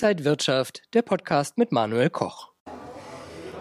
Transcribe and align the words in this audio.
Inside 0.00 0.24
Wirtschaft, 0.24 0.82
der 0.94 1.02
Podcast 1.02 1.58
mit 1.58 1.72
Manuel 1.72 2.08
Koch. 2.08 2.52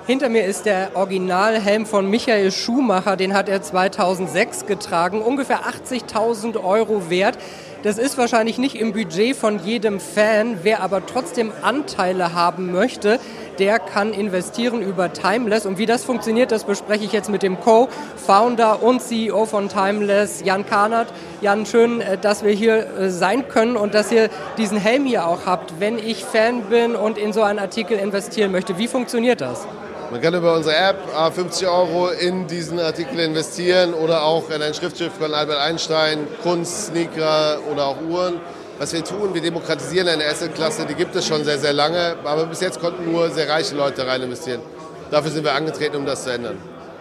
Hinter 0.05 0.29
mir 0.29 0.45
ist 0.45 0.67
der 0.67 0.95
Originalhelm 0.95 1.87
von 1.87 2.07
Michael 2.07 2.51
Schumacher, 2.51 3.17
den 3.17 3.33
hat 3.33 3.49
er 3.49 3.63
2006 3.63 4.67
getragen, 4.67 5.23
ungefähr 5.23 5.61
80.000 5.61 6.63
Euro 6.63 7.09
wert. 7.09 7.39
Das 7.87 7.97
ist 7.97 8.17
wahrscheinlich 8.17 8.57
nicht 8.57 8.75
im 8.75 8.91
Budget 8.91 9.33
von 9.33 9.63
jedem 9.63 10.01
Fan. 10.01 10.57
Wer 10.63 10.81
aber 10.81 11.05
trotzdem 11.05 11.53
Anteile 11.61 12.33
haben 12.33 12.73
möchte, 12.73 13.17
der 13.59 13.79
kann 13.79 14.11
investieren 14.11 14.81
über 14.81 15.13
Timeless. 15.13 15.65
Und 15.65 15.77
wie 15.77 15.85
das 15.85 16.03
funktioniert, 16.03 16.51
das 16.51 16.65
bespreche 16.65 17.05
ich 17.05 17.13
jetzt 17.13 17.29
mit 17.29 17.43
dem 17.43 17.61
Co-Founder 17.61 18.83
und 18.83 19.01
CEO 19.01 19.45
von 19.45 19.69
Timeless, 19.69 20.43
Jan 20.43 20.65
Karnert. 20.65 21.07
Jan, 21.39 21.65
schön, 21.65 22.01
äh, 22.01 22.17
dass 22.17 22.43
wir 22.43 22.51
hier 22.51 22.75
äh, 22.99 23.09
sein 23.09 23.47
können 23.47 23.77
und 23.77 23.93
dass 23.93 24.11
ihr 24.11 24.29
diesen 24.57 24.77
Helm 24.77 25.05
hier 25.05 25.25
auch 25.25 25.45
habt, 25.45 25.79
wenn 25.79 25.97
ich 25.97 26.25
Fan 26.25 26.63
bin 26.63 26.93
und 26.93 27.17
in 27.17 27.31
so 27.31 27.41
einen 27.41 27.59
Artikel 27.59 27.97
investieren 27.97 28.51
möchte. 28.51 28.77
Wie 28.77 28.89
funktioniert 28.89 29.39
das? 29.39 29.65
Man 30.09 30.21
kann 30.21 30.33
über 30.33 30.53
unsere 30.53 30.75
App 30.75 30.97
50 31.33 31.67
Euro 31.67 32.07
in 32.07 32.47
diesen 32.47 32.79
Artikel 32.79 33.19
investieren 33.19 33.93
oder 33.93 34.23
auch 34.23 34.49
in 34.49 34.61
ein 34.61 34.73
Schriftschiff 34.73 35.11
von 35.13 35.33
Albert 35.33 35.59
Einstein, 35.59 36.27
Kunst, 36.43 36.87
Sneaker 36.87 37.57
oder 37.69 37.87
auch 37.87 37.97
Uhren. 38.09 38.39
Was 38.79 38.93
wir 38.93 39.03
tun, 39.03 39.33
wir 39.33 39.41
demokratisieren 39.41 40.07
eine 40.07 40.25
Assetklasse, 40.25 40.85
die 40.85 40.93
gibt 40.93 41.13
es 41.15 41.27
schon 41.27 41.43
sehr, 41.43 41.57
sehr 41.57 41.73
lange, 41.73 42.15
aber 42.23 42.45
bis 42.45 42.61
jetzt 42.61 42.79
konnten 42.79 43.11
nur 43.11 43.29
sehr 43.31 43.49
reiche 43.49 43.75
Leute 43.75 44.07
rein 44.07 44.21
investieren. 44.21 44.61
Dafür 45.11 45.31
sind 45.31 45.43
wir 45.43 45.53
angetreten, 45.53 45.97
um 45.97 46.05
das 46.05 46.23
zu 46.23 46.31
ändern. 46.31 46.57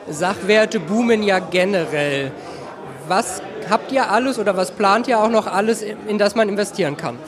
Sachwerte 0.08 0.80
boomen 0.80 1.22
ja 1.22 1.38
generell. 1.38 2.32
Was 3.06 3.40
habt 3.70 3.92
ihr 3.92 4.10
alles 4.10 4.36
oder 4.38 4.56
was 4.56 4.72
plant 4.72 5.06
ihr 5.06 5.20
auch 5.20 5.28
noch 5.28 5.46
alles, 5.46 5.82
in 5.82 6.18
das 6.18 6.34
man 6.34 6.48
investieren 6.48 6.96
kann? 6.96 7.18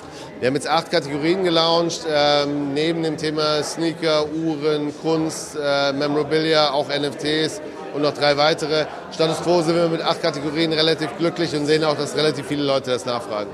Wir 0.40 0.46
haben 0.46 0.54
jetzt 0.54 0.68
acht 0.68 0.92
Kategorien 0.92 1.42
gelauncht, 1.42 2.02
ähm, 2.08 2.72
neben 2.72 3.02
dem 3.02 3.16
Thema 3.16 3.60
Sneaker, 3.64 4.24
Uhren, 4.30 4.92
Kunst, 5.02 5.58
äh, 5.60 5.92
Memorabilia, 5.92 6.70
auch 6.70 6.88
NFTs 6.88 7.60
und 7.92 8.02
noch 8.02 8.14
drei 8.14 8.36
weitere. 8.36 8.86
Status 9.12 9.40
quo 9.42 9.62
sind 9.62 9.74
wir 9.74 9.88
mit 9.88 10.00
acht 10.00 10.22
Kategorien 10.22 10.72
relativ 10.72 11.08
glücklich 11.18 11.56
und 11.56 11.66
sehen 11.66 11.82
auch, 11.82 11.96
dass 11.96 12.16
relativ 12.16 12.46
viele 12.46 12.62
Leute 12.62 12.92
das 12.92 13.04
nachfragen. 13.04 13.50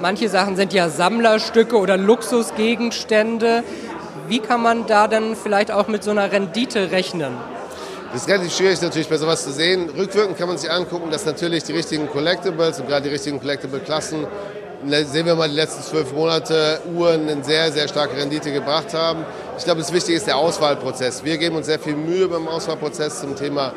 Manche 0.00 0.28
Sachen 0.28 0.56
sind 0.56 0.72
ja 0.72 0.88
Sammlerstücke 0.88 1.76
oder 1.76 1.96
Luxusgegenstände. 1.96 3.62
Wie 4.26 4.40
kann 4.40 4.60
man 4.60 4.88
da 4.88 5.06
dann 5.06 5.36
vielleicht 5.36 5.70
auch 5.70 5.86
mit 5.86 6.02
so 6.02 6.10
einer 6.10 6.32
Rendite 6.32 6.90
rechnen? 6.90 7.36
Das 8.12 8.22
ist 8.22 8.28
relativ 8.28 8.52
schwierig 8.52 8.82
natürlich 8.82 9.08
bei 9.08 9.18
sowas 9.18 9.44
zu 9.44 9.52
sehen. 9.52 9.88
Rückwirkend 9.96 10.36
kann 10.36 10.48
man 10.48 10.58
sich 10.58 10.68
angucken, 10.68 11.12
dass 11.12 11.26
natürlich 11.26 11.62
die 11.62 11.72
richtigen 11.72 12.08
Collectibles 12.08 12.80
und 12.80 12.88
gerade 12.88 13.02
die 13.02 13.10
richtigen 13.10 13.38
Collectible-Klassen 13.38 14.26
sehen 14.86 15.26
wir 15.26 15.34
mal 15.34 15.48
die 15.48 15.54
letzten 15.54 15.82
zwölf 15.82 16.12
Monate 16.12 16.80
Uhren 16.94 17.28
eine 17.28 17.42
sehr, 17.44 17.72
sehr 17.72 17.88
starke 17.88 18.16
Rendite 18.16 18.52
gebracht 18.52 18.92
haben. 18.94 19.24
Ich 19.56 19.64
glaube, 19.64 19.80
das 19.80 19.92
Wichtige 19.92 20.16
ist 20.16 20.26
der 20.26 20.36
Auswahlprozess. 20.36 21.24
Wir 21.24 21.38
geben 21.38 21.56
uns 21.56 21.66
sehr 21.66 21.78
viel 21.78 21.96
Mühe 21.96 22.28
beim 22.28 22.48
Auswahlprozess 22.48 23.20
zum 23.20 23.36
Thema 23.36 23.72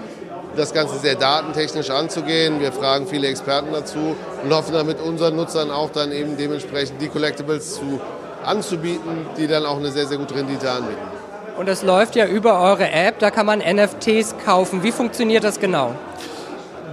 das 0.55 0.73
Ganze 0.73 0.97
sehr 0.97 1.16
datentechnisch 1.16 1.89
anzugehen. 1.89 2.59
Wir 2.59 2.72
fragen 2.72 3.08
viele 3.08 3.28
Experten 3.28 3.67
dazu 3.72 4.16
und 4.44 4.53
hoffen 4.53 4.73
damit 4.73 5.00
unseren 5.00 5.35
Nutzern 5.35 5.72
auch 5.72 5.91
dann 5.91 6.11
eben 6.11 6.35
dementsprechend 6.35 7.02
die 7.02 7.09
Collectibles 7.09 7.75
zu, 7.75 8.02
anzubieten, 8.44 9.28
die 9.38 9.47
dann 9.47 9.66
auch 9.66 9.78
eine 9.78 9.91
sehr, 9.91 10.08
sehr 10.08 10.17
gute 10.17 10.35
Rendite 10.35 10.69
anbieten. 10.69 10.97
Und 11.58 11.67
es 11.69 11.83
läuft 11.83 12.16
ja 12.16 12.25
über 12.28 12.59
eure 12.61 12.91
App, 12.91 13.19
da 13.19 13.31
kann 13.31 13.45
man 13.45 13.59
NFTs 13.59 14.35
kaufen. 14.44 14.83
Wie 14.83 14.91
funktioniert 14.91 15.44
das 15.44 15.59
genau? 15.59 15.95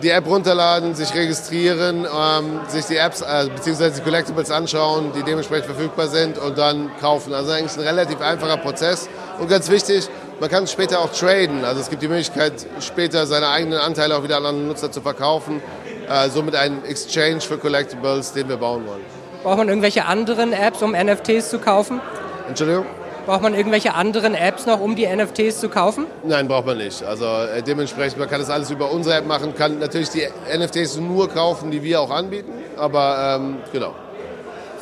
Die 0.03 0.11
App 0.11 0.27
runterladen, 0.27 0.95
sich 0.95 1.15
registrieren, 1.15 2.07
ähm, 2.07 2.61
sich 2.69 2.87
die 2.87 2.97
Apps 2.97 3.23
äh, 3.23 3.49
bzw. 3.55 3.91
die 3.91 4.01
Collectibles 4.01 4.51
anschauen, 4.51 5.13
die 5.17 5.23
dementsprechend 5.23 5.67
verfügbar 5.67 6.09
sind 6.09 6.39
und 6.39 6.59
dann 6.59 6.91
kaufen. 7.01 7.33
Also 7.33 7.53
eigentlich 7.53 7.77
ein 7.77 7.85
relativ 7.85 8.21
einfacher 8.21 8.57
Prozess. 8.57 9.09
Und 9.39 9.49
ganz 9.49 9.71
wichtig, 9.71 10.09
man 10.41 10.51
kann 10.51 10.67
später 10.67 11.01
auch 11.01 11.13
traden. 11.13 11.65
Also 11.65 11.81
es 11.81 11.91
gibt 11.91 12.03
die 12.03 12.09
Möglichkeit, 12.09 12.67
später 12.81 13.27
seine 13.27 13.49
eigenen 13.49 13.79
Anteile 13.79 14.17
auch 14.17 14.23
wieder 14.23 14.37
an 14.37 14.47
andere 14.47 14.67
Nutzer 14.67 14.91
zu 14.91 15.01
verkaufen. 15.01 15.63
Äh, 16.09 16.29
somit 16.29 16.55
ein 16.55 16.85
Exchange 16.85 17.41
für 17.41 17.57
Collectibles, 17.59 18.33
den 18.33 18.49
wir 18.49 18.57
bauen 18.57 18.87
wollen. 18.87 19.03
Braucht 19.43 19.59
man 19.59 19.69
irgendwelche 19.69 20.07
anderen 20.07 20.53
Apps, 20.53 20.83
um 20.83 20.93
NFTs 20.93 21.51
zu 21.51 21.59
kaufen? 21.59 22.01
Entschuldigung? 22.49 22.87
Braucht 23.27 23.41
man 23.41 23.55
irgendwelche 23.55 23.95
anderen 23.95 24.35
Apps 24.35 24.67
noch, 24.67 24.81
um 24.81 24.97
die 24.97 25.07
NFTs 25.07 25.59
zu 25.59 25.71
kaufen? 25.71 26.07
Nein, 26.25 26.47
braucht 26.47 26.67
man 26.67 26.77
nicht. 26.77 27.03
Also 27.03 27.25
äh, 27.25 27.63
dementsprechend, 27.63 28.19
man 28.19 28.29
kann 28.29 28.41
das 28.41 28.51
alles 28.51 28.71
über 28.71 28.93
unsere 28.93 29.17
App 29.17 29.27
machen, 29.27 29.55
kann 29.55 29.79
natürlich 29.79 30.11
die 30.11 30.27
NFTs 30.55 30.99
nur 30.99 31.31
kaufen, 31.31 31.71
die 31.71 31.83
wir 31.83 32.03
auch 32.03 32.11
anbieten. 32.11 32.53
Aber 32.77 33.39
ähm, 33.41 33.57
genau. 33.73 33.95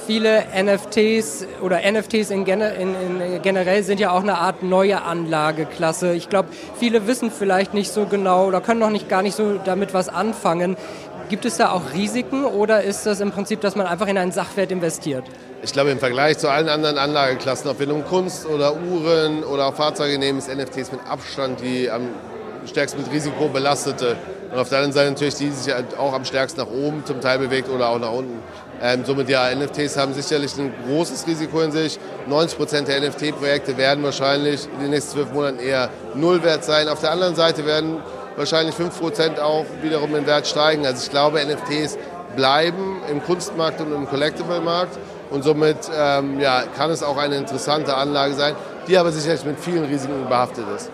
Viele 0.05 0.43
NFTs 0.61 1.47
oder 1.61 1.79
NFTs 1.89 2.31
in, 2.31 2.45
in, 2.45 2.95
in 2.95 3.43
generell 3.43 3.85
sind 3.85 4.01
ja 4.01 4.11
auch 4.11 4.23
eine 4.23 4.39
Art 4.39 4.65
neue 4.65 5.03
Anlageklasse. 5.03 6.13
Ich 6.15 6.29
glaube, 6.29 6.49
viele 6.77 7.07
wissen 7.07 7.31
vielleicht 7.31 7.73
nicht 7.73 7.93
so 7.93 8.07
genau 8.07 8.47
oder 8.47 8.61
können 8.61 8.81
noch 8.81 8.91
nicht 8.91 9.09
gar 9.09 9.23
nicht 9.23 9.37
so 9.37 9.61
damit 9.65 9.95
was 9.95 10.09
anfangen. 10.09 10.77
Gibt 11.33 11.47
es 11.47 11.57
da 11.57 11.71
auch 11.71 11.95
Risiken 11.95 12.45
oder 12.45 12.83
ist 12.83 13.07
das 13.07 13.21
im 13.21 13.33
Prinzip, 13.33 13.63
dass 13.63 13.75
man 13.75 13.87
einfach 13.87 14.07
in 14.07 14.19
einen 14.19 14.33
Sachwert 14.33 14.71
investiert? 14.71 15.25
Ich 15.63 15.73
glaube, 15.73 15.89
im 15.89 15.99
Vergleich 15.99 16.37
zu 16.37 16.51
allen 16.51 16.69
anderen 16.69 16.99
Anlageklassen, 16.99 17.71
ob 17.71 17.81
wir 17.81 17.87
nun 17.87 18.05
Kunst 18.05 18.45
oder 18.45 18.77
Uhren 18.77 19.43
oder 19.43 19.69
auch 19.69 19.75
Fahrzeuge 19.75 20.19
nehmen, 20.19 20.41
ist 20.41 20.55
NFTs 20.55 20.93
mit 20.93 21.01
Abstand 21.09 21.63
die 21.63 21.91
am 21.91 22.11
stärksten 22.67 23.01
mit 23.01 23.11
Risiko 23.11 23.49
belastete. 23.49 24.19
Und 24.53 24.59
auf 24.59 24.69
der 24.69 24.81
anderen 24.81 24.93
Seite 24.93 25.11
natürlich 25.13 25.37
die, 25.37 25.47
die 25.47 25.53
sich 25.53 25.73
halt 25.73 25.97
auch 25.97 26.13
am 26.13 26.27
stärksten 26.27 26.61
nach 26.61 26.69
oben 26.69 27.03
zum 27.07 27.23
Teil 27.23 27.39
bewegt 27.39 27.71
oder 27.71 27.89
auch 27.89 27.99
nach 27.99 28.13
unten. 28.13 28.39
Ähm, 28.83 29.07
somit 29.07 29.31
ja, 29.31 29.55
NFTs 29.55 29.97
haben 29.97 30.13
sicherlich 30.13 30.55
ein 30.59 30.71
großes 30.87 31.27
Risiko 31.27 31.63
in 31.63 31.73
sich. 31.73 31.99
90 32.27 32.59
Prozent 32.59 32.89
der 32.89 33.01
NFT-Projekte 33.09 33.79
werden 33.79 34.05
wahrscheinlich 34.05 34.69
in 34.75 34.83
den 34.83 34.91
nächsten 34.91 35.13
zwölf 35.13 35.33
Monaten 35.33 35.61
eher 35.61 35.89
Nullwert 36.15 36.63
sein. 36.63 36.89
Auf 36.89 37.01
der 37.01 37.11
anderen 37.11 37.35
Seite 37.37 37.65
werden 37.65 38.03
wahrscheinlich 38.37 38.75
5 38.75 38.99
Prozent 38.99 39.41
auch 39.41 39.65
wiederum 39.83 40.15
in 40.15 40.27
Wert 40.27 40.47
steigen. 40.47 40.87
Also 40.87 41.03
ich 41.03 41.11
glaube, 41.11 41.41
NFTs 41.45 41.99
bleiben 42.37 43.01
im 43.11 43.23
Kunstmarkt 43.23 43.81
und 43.81 43.93
im 43.93 44.07
Collectible-Markt. 44.09 44.99
Und 45.31 45.45
somit 45.45 45.79
ähm, 45.97 46.41
ja, 46.41 46.65
kann 46.77 46.91
es 46.91 47.03
auch 47.03 47.17
eine 47.17 47.37
interessante 47.37 47.97
Anlage 47.97 48.35
sein, 48.35 48.55
die 48.87 48.99
aber 48.99 49.13
sicherlich 49.13 49.45
mit 49.45 49.59
vielen 49.59 49.85
Risiken 49.85 50.29
behaftet 50.29 50.65
ist. 50.77 50.91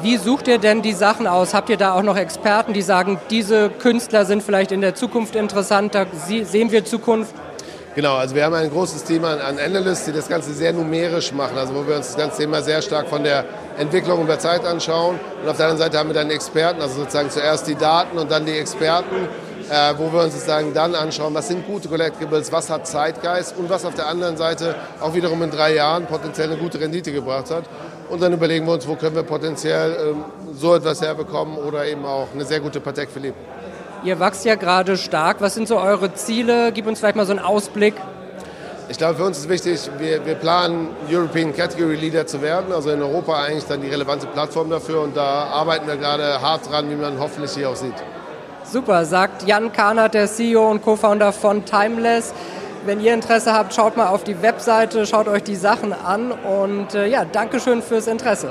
Wie 0.00 0.16
sucht 0.16 0.48
ihr 0.48 0.58
denn 0.58 0.82
die 0.82 0.92
Sachen 0.92 1.26
aus? 1.26 1.54
Habt 1.54 1.68
ihr 1.68 1.76
da 1.76 1.94
auch 1.94 2.02
noch 2.02 2.16
Experten, 2.16 2.72
die 2.72 2.82
sagen, 2.82 3.18
diese 3.30 3.68
Künstler 3.68 4.24
sind 4.24 4.42
vielleicht 4.42 4.72
in 4.72 4.80
der 4.80 4.94
Zukunft 4.94 5.34
interessant, 5.34 5.94
da 5.94 6.06
sehen 6.12 6.70
wir 6.70 6.84
Zukunft? 6.84 7.34
Genau, 7.94 8.16
also 8.16 8.34
wir 8.34 8.44
haben 8.44 8.54
ein 8.54 8.70
großes 8.70 9.04
Team 9.04 9.22
an, 9.26 9.38
Analysts, 9.38 10.06
die 10.06 10.12
das 10.12 10.26
Ganze 10.26 10.54
sehr 10.54 10.72
numerisch 10.72 11.30
machen, 11.32 11.58
also 11.58 11.74
wo 11.74 11.86
wir 11.86 11.96
uns 11.96 12.06
das 12.06 12.16
ganze 12.16 12.38
Thema 12.38 12.62
sehr 12.62 12.80
stark 12.80 13.06
von 13.06 13.22
der 13.22 13.44
Entwicklung 13.76 14.22
über 14.22 14.38
Zeit 14.38 14.64
anschauen. 14.64 15.20
Und 15.42 15.48
auf 15.50 15.58
der 15.58 15.66
anderen 15.66 15.78
Seite 15.90 15.98
haben 15.98 16.08
wir 16.08 16.14
dann 16.14 16.30
Experten, 16.30 16.80
also 16.80 17.00
sozusagen 17.00 17.28
zuerst 17.28 17.66
die 17.66 17.74
Daten 17.74 18.16
und 18.16 18.30
dann 18.30 18.46
die 18.46 18.56
Experten, 18.56 19.28
äh, 19.68 19.92
wo 19.98 20.10
wir 20.10 20.22
uns 20.22 20.32
sozusagen 20.32 20.72
dann 20.72 20.94
anschauen, 20.94 21.34
was 21.34 21.48
sind 21.48 21.66
gute 21.66 21.88
Collectibles, 21.88 22.50
was 22.50 22.70
hat 22.70 22.86
Zeitgeist 22.86 23.58
und 23.58 23.68
was 23.68 23.84
auf 23.84 23.94
der 23.94 24.06
anderen 24.06 24.38
Seite 24.38 24.74
auch 24.98 25.12
wiederum 25.12 25.42
in 25.42 25.50
drei 25.50 25.74
Jahren 25.74 26.06
potenziell 26.06 26.50
eine 26.50 26.56
gute 26.56 26.80
Rendite 26.80 27.12
gebracht 27.12 27.50
hat. 27.50 27.64
Und 28.08 28.22
dann 28.22 28.32
überlegen 28.32 28.64
wir 28.64 28.72
uns, 28.72 28.88
wo 28.88 28.94
können 28.96 29.16
wir 29.16 29.22
potenziell 29.22 29.96
ähm, 30.00 30.24
so 30.54 30.74
etwas 30.74 31.02
herbekommen 31.02 31.58
oder 31.58 31.84
eben 31.84 32.06
auch 32.06 32.28
eine 32.32 32.46
sehr 32.46 32.60
gute 32.60 32.80
Patek 32.80 33.10
Philippe. 33.10 33.36
Ihr 34.04 34.18
wachst 34.18 34.44
ja 34.44 34.56
gerade 34.56 34.96
stark. 34.96 35.40
Was 35.40 35.54
sind 35.54 35.68
so 35.68 35.78
eure 35.78 36.12
Ziele? 36.14 36.72
Gib 36.72 36.88
uns 36.88 36.98
vielleicht 36.98 37.14
mal 37.14 37.24
so 37.24 37.32
einen 37.32 37.38
Ausblick. 37.38 37.94
Ich 38.88 38.98
glaube, 38.98 39.14
für 39.14 39.24
uns 39.24 39.38
ist 39.38 39.48
wichtig, 39.48 39.88
wir, 39.98 40.26
wir 40.26 40.34
planen, 40.34 40.88
European 41.08 41.54
Category 41.54 41.94
Leader 41.94 42.26
zu 42.26 42.42
werden, 42.42 42.72
also 42.72 42.90
in 42.90 43.00
Europa 43.00 43.40
eigentlich 43.44 43.64
dann 43.64 43.80
die 43.80 43.88
relevante 43.88 44.26
Plattform 44.26 44.70
dafür. 44.70 45.02
Und 45.02 45.16
da 45.16 45.44
arbeiten 45.44 45.86
wir 45.86 45.96
gerade 45.96 46.42
hart 46.42 46.68
dran, 46.68 46.90
wie 46.90 46.96
man 46.96 47.18
hoffentlich 47.20 47.52
hier 47.52 47.70
auch 47.70 47.76
sieht. 47.76 47.94
Super, 48.64 49.04
sagt 49.04 49.46
Jan 49.46 49.72
Kahnert, 49.72 50.14
der 50.14 50.26
CEO 50.26 50.68
und 50.68 50.82
Co-Founder 50.82 51.32
von 51.32 51.64
Timeless. 51.64 52.34
Wenn 52.84 53.00
ihr 53.00 53.14
Interesse 53.14 53.52
habt, 53.52 53.72
schaut 53.72 53.96
mal 53.96 54.08
auf 54.08 54.24
die 54.24 54.42
Webseite, 54.42 55.06
schaut 55.06 55.28
euch 55.28 55.44
die 55.44 55.54
Sachen 55.54 55.92
an 55.92 56.32
und 56.32 56.94
äh, 56.94 57.06
ja, 57.06 57.24
Dankeschön 57.24 57.82
fürs 57.82 58.08
Interesse. 58.08 58.50